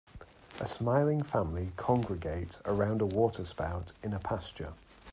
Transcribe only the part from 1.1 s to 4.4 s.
family congregate around a water spout in a